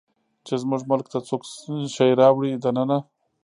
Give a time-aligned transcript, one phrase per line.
[0.45, 1.41] چې زموږ ملک ته څوک
[1.95, 2.97] شی راوړي دننه